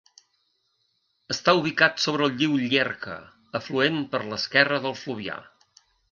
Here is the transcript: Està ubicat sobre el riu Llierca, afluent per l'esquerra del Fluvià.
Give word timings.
Està 1.33 1.53
ubicat 1.57 1.99
sobre 2.05 2.25
el 2.27 2.33
riu 2.39 2.55
Llierca, 2.61 3.17
afluent 3.59 3.99
per 4.15 4.23
l'esquerra 4.31 4.81
del 4.87 4.97
Fluvià. 5.03 5.37